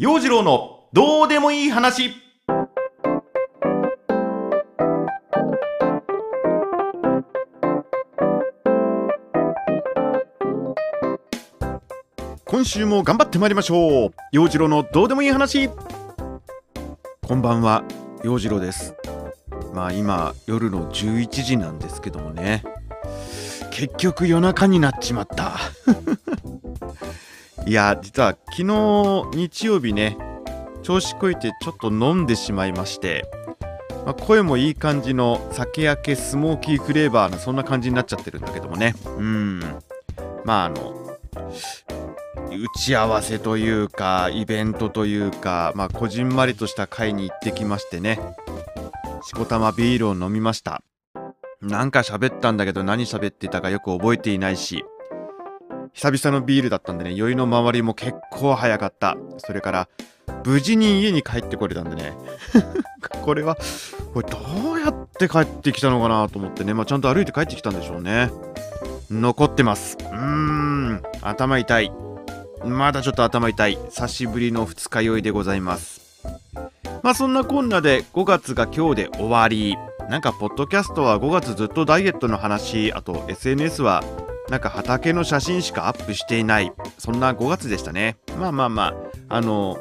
[0.00, 2.14] 陽次郎のどうでもいい話。
[12.46, 14.14] 今週も頑張ってまいりましょう。
[14.32, 15.68] 陽次郎のどうでもいい話。
[15.68, 17.84] こんばんは
[18.24, 18.94] 陽次郎です。
[19.74, 22.64] まあ今夜の11時なんですけどもね。
[23.70, 25.58] 結局夜中になっちまった。
[27.66, 30.16] いや実は昨日日曜日ね
[30.82, 33.24] 調子こいてちょっと飲んでしまいまして、
[34.06, 38.94] まあ、声もいい感じの酒焼けスモーキーフレーバーなそんな感じになっちゃってるんだけどもね。
[39.04, 39.60] うん。
[40.44, 41.18] まああの
[42.50, 48.18] 打ち合わせというかイベントというかまあこじんまりとした会に行ってきましてね。
[49.22, 50.82] しこたまビールを飲みました。
[51.60, 54.82] なんか喋ったんだけど何喋ってたかよく覚えていないし
[55.92, 59.16] 久々のビールだったんでね酔いの周りも結構早かった。
[59.38, 59.88] それから
[60.44, 62.14] 無事に家に帰ってこれたんでね。
[63.22, 63.56] これは
[64.14, 68.30] これどうやって帰ってきたのかなと思ってね、まあ、ちゃんと歩いて帰ってきたんでしょうね。
[69.10, 69.96] 残ってます。
[70.00, 71.02] うーん。
[71.22, 71.92] 頭痛い。
[72.64, 73.78] まだちょっと頭痛い。
[73.90, 76.00] 久しぶりの二日酔いでございます。
[77.02, 79.76] まあそんなこんなで5月が今日で終わり。
[80.10, 84.02] なんかポッドキャストは5月ずっとダイエットの話あと SNS は
[84.48, 86.72] なんか畑の写真しかアップしていない。
[86.98, 88.16] そんな5月でしたね。
[88.36, 88.94] まあまあまあ。
[89.36, 89.78] あの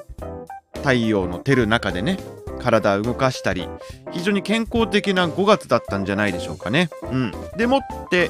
[0.76, 2.20] 太陽の照る中でね
[2.60, 3.68] 体を動かしたり
[4.12, 6.92] 非常に健康的な5月だったんじゃないでしょうかね。
[7.12, 7.32] うん。
[7.58, 8.30] でもって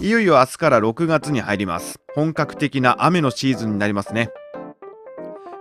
[0.00, 1.98] いよいよ明日から6月に入ります。
[2.14, 4.30] 本格的な雨のシーズンになりますね。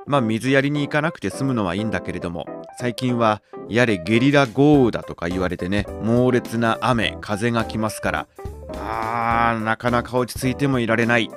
[0.10, 2.48] まあ水やりに行かなくて済むのはいいんだけれども
[2.80, 8.28] 最近はやれゲリラ豪雨だとか言われてね猛烈な雨風が来ますから
[8.74, 11.30] あーなかなか落ち着いてもいられない。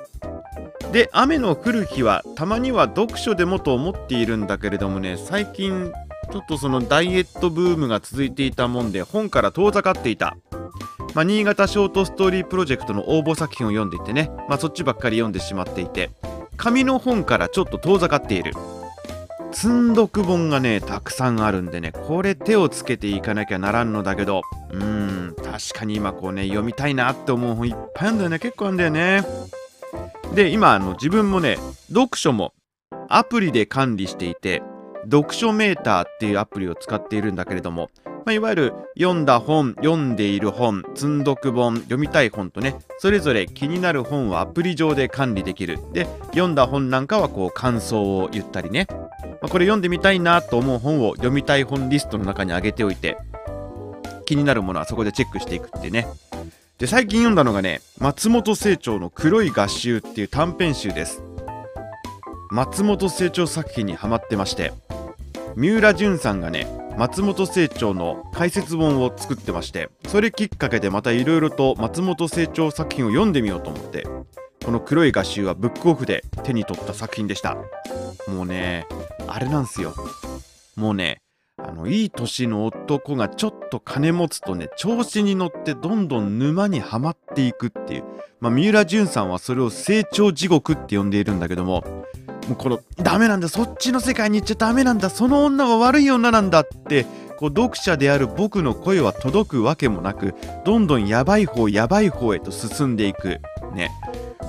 [0.91, 5.91] で雨の降る日はたまには読書でもと思っているんだけれどもね最近
[6.31, 10.37] ちょっとそのダイエットブームが続いていたもんで本から遠ざかっていた、
[11.15, 16.11] まあ、新潟ショートストーリープロジェクトの応募作品を読んでいてね、まあ、そっちばっかり読んでしまっていて。
[16.63, 18.53] 紙の本からちょっと遠ざかっている。
[19.51, 24.43] 積んどく本がねたくさんあるんでねこれ手をつけていかなきゃならんのだけど。
[24.71, 28.39] うーん確かに今こうね読みたいなって思う本いっぱいあるんだよね。
[28.39, 29.25] 結構あるんだよね。
[30.33, 31.57] で今あの自分もね
[31.89, 32.53] 読書も
[33.09, 34.63] アプリで管理していて
[35.03, 37.89] 読書メーターっていうアプリを使っているんだけれども、
[38.25, 45.79] まあ、いわゆる読んだ本読んでいる本積んどく本読みたい本とねそれぞれ気になる本はアプリ上で管理できる。
[45.91, 48.95] で読んだ本なんかはこう感想を言ったりね、ま
[49.43, 53.17] あ、これ読んでみたいなと思う本を読みたい本リストの中に上げておいて
[54.25, 56.07] 気になるものはそこでチェックしていくってね。
[56.77, 61.23] で最近読んだのがね松本清張の「黒い合集」っていう短編集です。
[62.51, 64.73] 松本清張作品にハマってまして
[65.55, 66.67] 三浦淳さんがね
[66.97, 74.07] 松本清張の解説本を作ってましてそれきっかけでまたいろいろと松本清張作品を読んでみようと思って
[74.63, 77.57] この黒い画集はブックオフで手に取った作品でした。
[78.27, 78.87] もうね
[79.27, 79.93] あれなんすよ。
[80.77, 81.21] もうね
[81.57, 88.03] あのいい年の男がちょっと金持つとね調子に乗ってどんどん沼にはまっていくっていう
[88.39, 91.83] まあ三浦淳さんはそれを成長地獄って呼んでいるんだけども
[92.47, 97.05] もうこのダメなんだそっちの世界に行っちゃダメなんだその女は悪い女なんだって
[97.37, 100.33] こう読者である僕の声は届くわけもなく
[100.65, 103.39] どんどんやばい方やばい方へと進んでいく。
[103.73, 103.91] ね。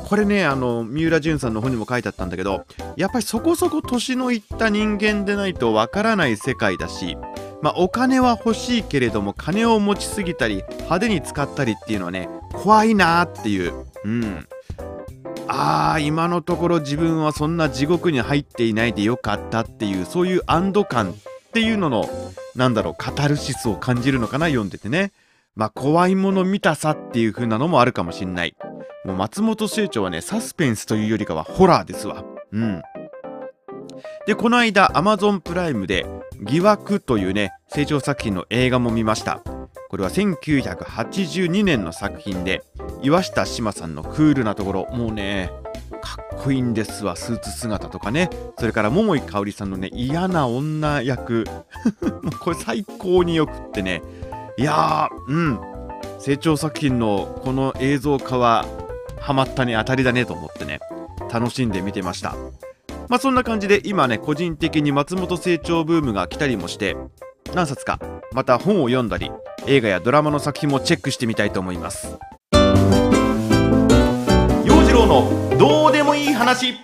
[0.06, 2.66] これねあの三浦淳さんの本にも書いてあったんだけど
[2.96, 7.16] やっぱりそこそこ年のいった人間でないとわからない世界だし
[7.62, 13.72] まあお金は欲しいけれども金を持ちすぎたり派手に使ったりっていうのはね怖いなーっていう。
[14.04, 14.46] うん。
[15.56, 21.14] あー今のところ自分はそんな地獄に入っていないでよかったっていうそういう安堵感っ
[21.52, 22.08] ていうのの
[22.56, 25.12] なんだろうカタルシスを感じるのかな読んでてね。
[25.54, 28.56] まあ怖いもの見たさっていう風なのもあるかもしんない。
[29.04, 32.24] もう松本清張はねサスペンスというよりかはホラーですわ。
[32.52, 32.82] うん。
[34.26, 36.06] でこの間 Amazon プライムで
[36.42, 39.40] 「疑惑」というね清張作品の映画も見ました
[39.94, 42.64] これは1982年の作品で
[43.00, 44.86] 岩下志麻さんのクールなところ。
[44.90, 45.52] もうね
[46.02, 47.14] かっこいいんですわ。
[47.14, 48.28] スーツ姿とかね。
[48.58, 51.44] それから桃井かおりさんのね嫌な女役。
[52.24, 54.02] もうこれ最高によくってね。
[54.56, 55.60] いやーうん。
[56.18, 58.66] 成長作品のこの映像化は
[59.20, 60.80] ハマったね当たりだねと思ってね。
[61.32, 62.34] 楽しんで見てました。
[63.08, 66.96] まあそんな感じで今ね個人的に松本清張ブームが来たりもして
[67.54, 68.00] 何冊か
[68.32, 69.30] また本を読んだり
[69.66, 72.18] 映画やドラマの作品もチェックしてみたいと思います。
[74.64, 76.74] 陽次郎のどうでもいい話。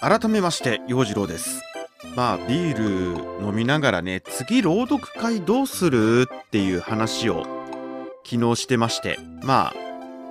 [0.00, 1.62] 改めまして陽次郎です。
[2.14, 7.57] まあビール飲みながらね次朗読会どうするっていう話を
[8.24, 9.88] 昨日してましてまあ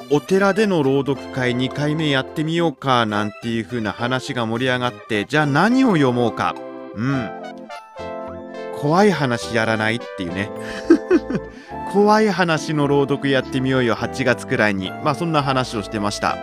[0.09, 6.55] お寺での朗読会2回目やってみようかなんていう風な話が盛り上がってじゃあ何を読もうか。
[6.95, 7.29] うん。
[8.79, 10.49] 怖い話やらないっていうね。
[11.91, 14.91] 怖い話の朗読やってみようよ8月くらいに。
[15.03, 16.37] まあそんな話をしてました。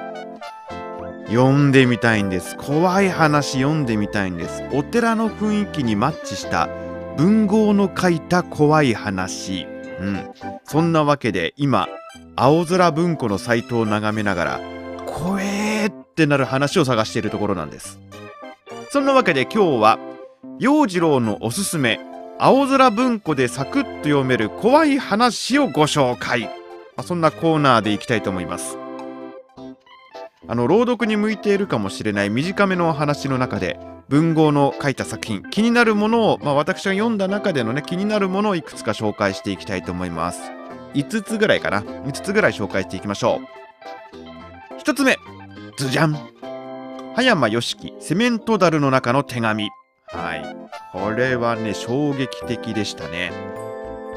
[1.29, 2.57] 読んでみたいんです。
[2.59, 4.63] 怖い話読んでみたいんです。
[4.73, 6.69] お寺の雰囲気にマッチした
[7.17, 9.74] 文豪の書いた怖い話。
[10.05, 10.31] うん。
[10.65, 11.89] そんなわけで今
[12.37, 14.61] 青空文庫のサイトを眺めながら
[15.07, 17.99] 怖えってなる話を探しているところなんです。
[18.91, 19.99] そんなわけで今日は
[20.59, 21.99] 陽次郎のおすすめ
[22.39, 26.51] 青空文庫でサクッと読める怖い話をご紹介、ま
[26.99, 28.79] あ、そんなコーナーでいきたいと思います。
[30.47, 33.79] あの朗読に向いているかもしれない短めのお話の中で
[34.09, 40.41] 文豪の書いた作品気になるものを、まあ、私が読んだ中でのね気になるものをいくつか紹介していきたいと思います。
[40.95, 41.81] 5つぐらいかな。
[41.81, 43.41] 5つぐらい紹介していきましょ
[44.77, 44.79] う。
[44.79, 45.17] 1つ目
[45.77, 46.13] ズジャン。
[47.15, 49.71] 葉山良樹セメントダルの中の手紙。
[50.07, 50.57] はい。
[50.93, 53.64] これはね衝撃的でしたね。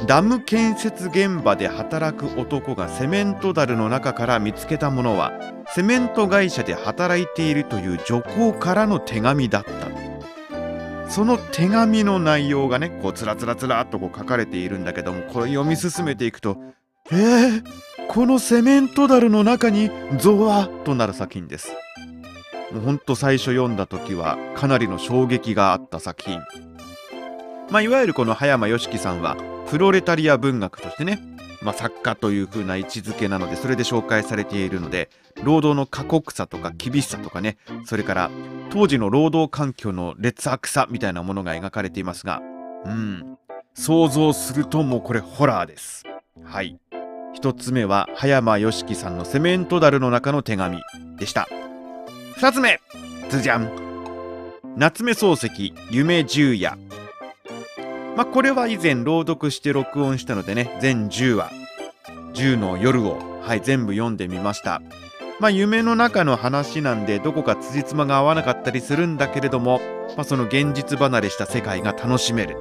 [0.05, 5.33] ダム建設現場で働く男がセメントダルの中から見つけたものは
[5.73, 10.07] セメント会社で働いているという女工からの手紙だった。
[11.09, 16.57] その手紙の内容がねこうつらつらつらっとこう書かれているんだけどもこれ読み進めていくと
[17.09, 17.63] えー、
[18.09, 19.89] このセメントダルの中に
[20.19, 21.71] ゾワッとなる作品です。
[22.73, 26.41] もうほんと最初読んだ時はかなりの衝撃があった作品。
[27.71, 29.37] まあいわゆるこの葉山良樹さんは
[29.69, 31.19] プロレタリア文学としてね、
[31.61, 35.09] まあ、作家という風な位置づけなのでそれで紹介されているので
[35.43, 38.31] 労働の過酷さとか厳しさとかねそれから
[38.69, 42.41] 当時の労働環境の劣悪さみたいなものが描かれていますが
[42.85, 43.37] うん
[43.79, 46.03] 想像するともうこれホラーです。
[46.43, 46.79] はい。
[47.33, 50.81] 一つ目は葉山良樹さんのセメントダルの中の手紙
[51.17, 51.47] でした。
[52.37, 52.79] 二つ目
[53.29, 54.73] ズジャン。
[54.75, 56.75] 夏目漱石夢十夜。
[58.17, 61.51] まあ、これは以前朗読して録音したのでね、全10話、
[62.33, 64.81] 10の夜を、はい、全部読んでみました。
[65.39, 69.79] まあ、夢の中の話なんで、どこか辻褄が合わなかったりするんだけれども、
[70.15, 72.57] まあ、その現実離れした世界が楽しめる。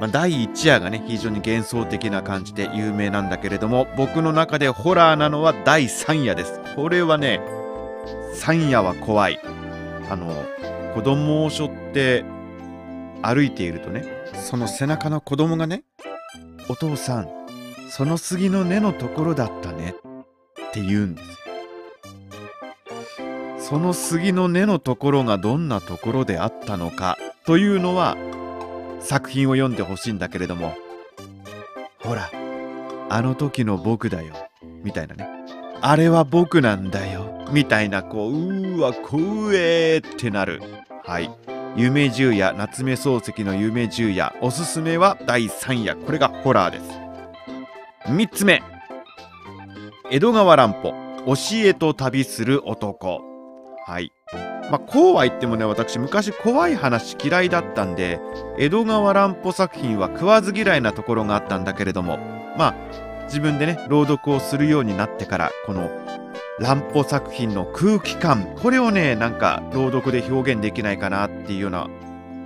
[0.00, 6.58] まあ、第1夜がね、非常に幻想的な感じで有名なんだけれども、僕の中でホラーなのは第3夜です。
[6.76, 7.42] これはね、
[8.36, 9.38] 3夜は怖い。
[10.08, 10.32] あの、
[10.94, 12.24] 子供を背負って
[13.20, 15.84] 歩いているとね、その背中の子供がね
[16.68, 17.28] 「お父さん
[17.90, 19.94] その杉の根のところだったね」
[20.68, 21.38] って言うんです。
[23.58, 28.16] その杉の根のところがどんなところであったのかというのは
[29.00, 30.74] 作品を読んでほしいんだけれども
[32.00, 32.30] ほら
[33.08, 34.34] あの時の僕だよ
[34.82, 35.28] みたいなね。
[35.80, 40.62] あれは僕なんだよみたいなこううーわ怖えってなる。
[41.04, 41.30] はい。
[41.74, 45.96] 夢十夜夏目漱石の夢十夜おすすめは第3夜。
[45.96, 46.84] これがホラーです。
[48.10, 48.62] 3つ目。
[50.10, 50.92] 江戸川乱歩
[51.24, 51.34] 教
[51.66, 53.22] えと旅する男。
[53.86, 54.12] はい。
[54.70, 58.20] まあこうは言ってもね私昔怖い話嫌いだったんで
[58.58, 62.18] 江戸川乱歩作品は食わず嫌いなところがあったんだけれども
[62.56, 65.90] まあ自分でね朗読をするようになってからこの
[66.58, 68.54] 乱歩作品の空気感。
[68.62, 71.88] これをねなんか朗読で表現できないかなっていうような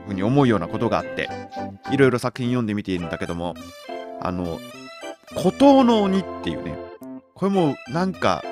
[0.07, 1.29] ふうに思うようなことがあって
[1.91, 3.55] いろいろ作品読んでみているんだけども
[4.21, 4.59] あの
[5.35, 6.79] 「孤島の鬼」っていうね
[7.35, 8.43] これもなんか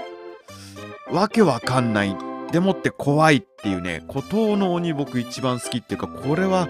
[1.10, 2.16] わけわかんない。
[2.50, 6.68] でもって怖いっていうね孤島の鬼僕一番好きっていうかこれは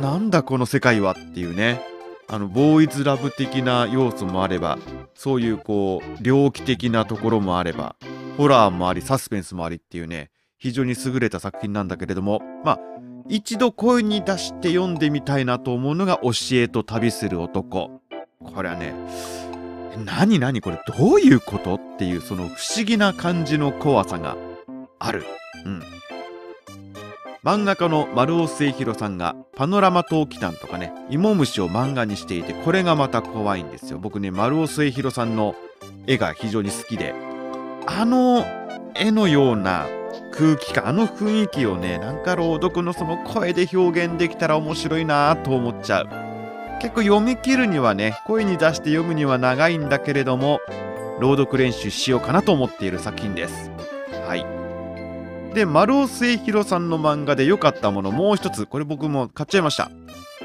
[0.00, 1.82] なんだこの世界はっていうね
[2.32, 4.78] あのボーイズラブ的な要素もあれば
[5.14, 7.96] そういうこう猟奇的なところもあれば
[8.36, 12.78] ホラーもあり、サスペンスもありっていうね、非常に優れた作品なんだけれども、まあ、
[13.28, 18.00] 一度声に出して読んでみたいなと思うのが教えと旅する男。
[18.42, 18.94] これはね、
[20.06, 20.60] 何何？
[20.62, 21.74] これどういうこと？
[21.74, 24.36] っていうその不思議な感じの怖さが
[24.98, 25.24] ある。
[25.66, 25.82] うん。
[27.42, 33.98] 漫画家の丸尾末広さんがパノラマ陶器団とかね、芋虫を漫画にしていて、これがまた怖いんですよ。
[33.98, 35.54] 僕ね、丸尾末広さんの
[36.06, 37.14] 絵が非常に好きで、
[37.86, 38.44] あの
[38.94, 39.86] 絵のような
[40.32, 46.08] 空気感あの雰囲気をねなんか朗読のその声で表現できたら面白いなと思っちゃう。
[46.82, 50.60] 結構読み切るにはね声に出して読むには長いんだけれども
[51.20, 53.70] 朗読練習しようかなと思っている作品です。
[54.26, 54.59] はい。
[55.54, 58.66] で丸尾末広さんの漫画で良かったものもう一つ。
[58.66, 59.90] これ僕も買っちゃいました。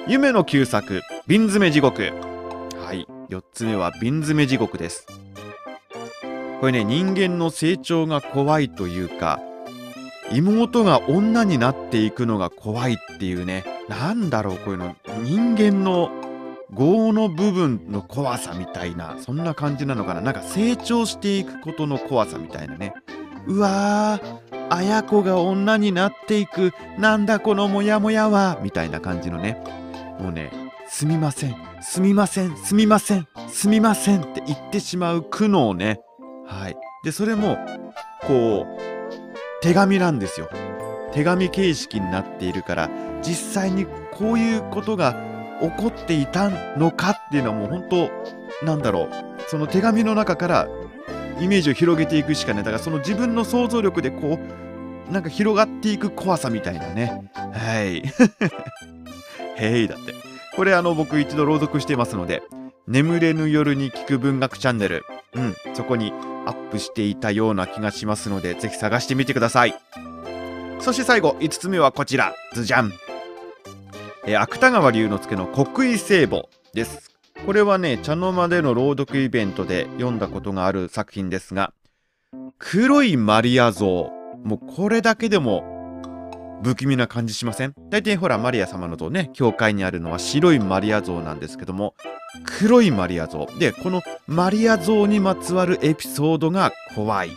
[0.07, 2.01] 夢の旧作瓶詰め地獄。
[2.03, 3.07] はい。
[3.29, 5.07] 4つ目は瓶詰め地獄です。
[6.59, 9.39] これね人間の成長が怖いというか
[10.31, 16.09] 妹が女になっていくのが怖いっていうねなんだろうこういうの人間の
[16.75, 20.21] 業の部分の怖さみたいなそんな感じなのかな。
[20.21, 22.93] なんか成長していくことの怖さみたいなね。
[23.47, 26.73] うわー綾子が女になっていく。
[26.97, 28.57] なんだこのモヤモヤは。
[28.61, 29.63] みたいな感じのね。
[30.19, 30.51] もうね
[30.87, 31.55] すみません。
[31.81, 32.55] すみません。
[32.57, 33.27] すみません。
[33.49, 34.21] すみません。
[34.21, 36.01] って言ってしまう苦悩ね。
[36.47, 36.77] はい。
[37.03, 37.57] でそれも
[38.21, 40.49] こう手紙なんですよ。
[41.11, 42.89] 手紙形式になっているから
[43.21, 45.15] 実際にこういうことが
[45.61, 47.83] 起こっていたのかっていうのはもう本
[48.61, 49.09] 当なんだろう。
[49.47, 50.67] その手紙の中から
[51.39, 54.39] イメージを広げていくしかねだからその自分の想像力でこ
[55.09, 57.29] うなんか広がっていく怖さみたいなね。
[57.35, 58.03] はい。
[59.57, 60.13] へいだって。
[60.55, 62.41] これあの僕一度朗読してますので
[62.87, 65.03] 眠れぬ夜に聞く文学チャンネル。
[65.33, 66.13] うんそこに
[66.45, 69.75] アップしていたような気がしますのでぜひ探してみてください。
[70.79, 72.33] そして最後5つ目はこちら。
[72.53, 72.93] ズジャン。
[74.27, 77.14] え芥川龍之介の国威聖母です。
[77.43, 81.73] これはね茶の間での朗読イベントで読んだことがある作品ですが
[82.57, 84.11] 黒いマリア像。
[84.43, 85.63] もうこれだけでも
[86.63, 87.73] 不気味な感じしません？
[87.89, 91.95] 大体ほらマリア様の像ね教会にあるのは白いマリア像なんですけども
[92.45, 93.47] 黒いマリア像。
[93.59, 97.31] でこのマリア像にまつわるエピソードが怖い。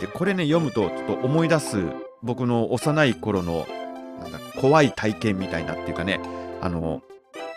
[0.00, 1.82] でこれね読むとちょっと思い出す
[2.22, 3.66] 僕の幼い頃の
[4.20, 6.20] なんだ怖い体験みたいなっていうかね
[6.60, 7.02] あの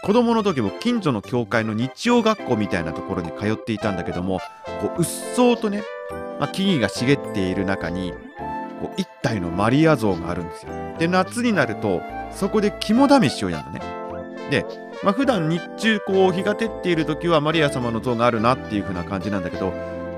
[0.04, 4.40] 子供の時も近所の教会の日曜学校みたいなところに通っていたんだけども
[4.82, 5.84] こうっそうとね、
[6.40, 8.14] まあ、木々が茂っている中に
[8.82, 10.72] こう一体のマリア像があるんですよ。
[10.98, 13.82] で夏になるとそこで肝試しをやるのね。
[14.50, 14.66] で、
[15.04, 19.72] まあ、普段日中こう日が照っている時はマリア様の像があるなっていう風な感じなんだけど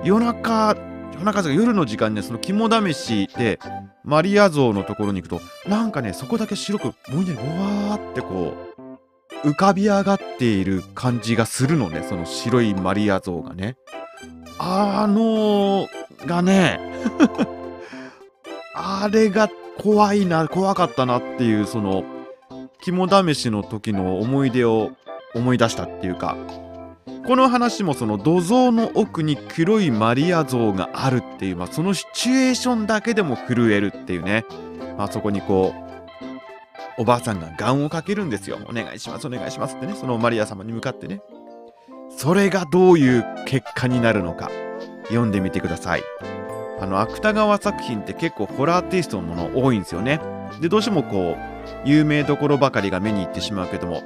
[0.06, 0.78] 夜中
[1.14, 3.60] 夜中とか夜の時間ねその肝試しで
[4.04, 8.73] マリア像のところに行くとなんかねそこだけ白くぼんやりぼわーってこう
[9.44, 13.78] 浮かび上がっている感じがするのねその白いマリア像がね。
[14.60, 15.88] あのー、
[16.28, 16.80] がね
[18.76, 22.04] あれが怖いな怖かったなっていうその
[22.82, 24.92] 肝試しの時の思い出を
[25.34, 26.38] 思い出したっていうか
[27.26, 34.46] この話もその土蔵の奥に黒いマリア像があるっていう、まあ、そのシチュエーションだけでも震えるっていうね、
[34.98, 35.83] まあそこにこう
[36.98, 38.60] おばあさんが願をかけるんですよ。
[38.68, 39.76] お願いしますお願いします。
[39.76, 41.22] ってねそのマリア様に向かってね。
[42.16, 44.52] それがどういう結果になるのか。
[45.08, 46.04] 読んでみてください。
[46.80, 50.20] あの芥川作品って結構ホラーテイストのもの多いんですよね。
[50.60, 51.54] でどうしてもこう
[51.86, 54.04] 有名どころばかりが目に行ってしまうけども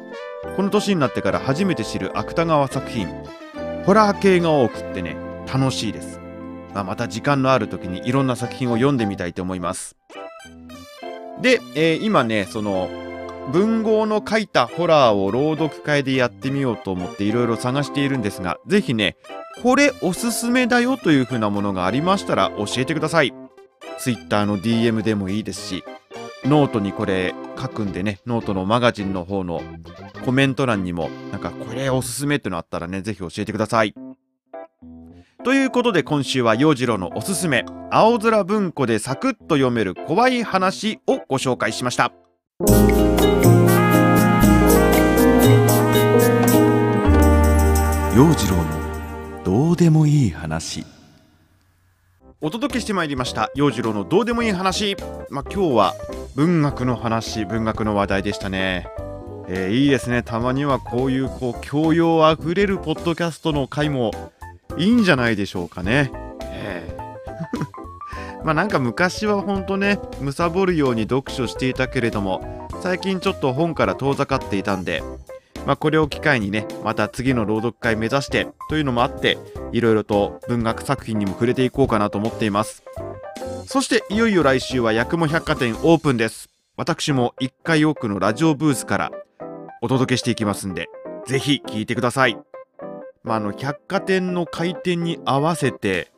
[0.56, 3.08] この年になってから初めて知る芥川作品
[3.86, 5.18] ホラー系が多くってね
[5.52, 6.20] 楽しいです、
[6.74, 9.97] まあ、また時間のある時にいろんな作品を読んでみたいと思います。
[11.42, 12.90] で、えー、今ねその
[13.52, 19.16] 文豪の書いたホラーを朗読会でやってみようと思っていろいろ探しているんですが是非ね
[19.64, 23.34] これおすすめだよという風なものがありましたら教えてください
[24.00, 25.84] Twitter の DM でもいいですし
[26.46, 29.62] ノートにこれ書くんでね、ノートのマガジンの方の
[30.24, 33.94] コメント欄にも、なんかこれおすすめってのあったらね、ぜひ教えてください。
[35.48, 42.12] ということで今週は陽次郎のおすすめ、青空文庫でサクッと読める怖い話をご紹介しました。
[48.14, 50.84] 陽次郎のどうでもいい話。
[52.42, 54.98] お届けしてまいりました陽次郎のどうでもいい話
[55.30, 55.94] まあ、今日は
[56.36, 58.90] 文学の話文学の話題でしたね
[59.48, 64.12] えー、いいですねたまにはこういうこう教養あふれるポッドキャストの回も
[64.78, 66.12] いいんじゃないでしょうかね。
[66.44, 67.08] えー
[68.44, 75.04] まあなんか昔はほんとね貪るように読書していたけれども最近ちょっと本から遠ざかっていたんで
[75.68, 79.38] まあ、これを機会にねまた次の朗読会目指してというのもあって
[79.74, 82.84] いろいろと文学作品にも触れていこうかなと思っています。
[83.66, 86.50] そしていよいよ来週は八雲百貨店オープンです。
[86.78, 89.12] 私も1回奥のラジオブースから
[89.82, 90.88] お届けしていきますんで
[91.26, 92.38] ぜひ聞いてください。
[93.28, 96.12] まあ、あの百貨店の開店に合わせて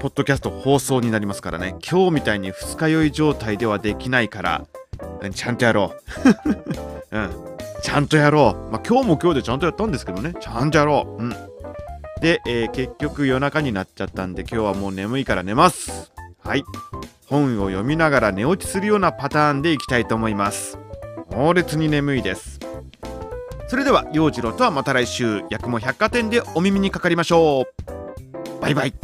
[0.00, 4.66] ポッドキャスト放送になりますからね今日みたいに二日酔い状態ではできないから
[5.34, 5.94] ちゃんとやろ
[7.10, 7.30] う うん
[7.82, 8.72] ちゃんとやろう。
[8.72, 11.22] まあ、今日も今日でちゃんとやったんですけどね、ちゃんとやろう。
[11.22, 11.30] うん。
[12.20, 16.10] で、えー、結局夜中になっちゃったんで、今日はもう眠いから寝ます。
[16.42, 16.64] はい。
[17.26, 20.78] 本を読みながら寝落ちするようなパターンでいきたいと思います
[21.32, 22.55] 猛烈に眠いです
[23.68, 25.40] それでは陽次郎とはまた来週。
[25.50, 28.60] 八雲百貨店でお耳にかかりましょう。
[28.60, 28.94] バイバイ。